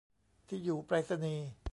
[0.47, 1.49] ที่อยู่ไปรษณีย์